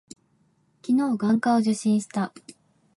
[0.83, 2.33] 昨日、眼科を受診した。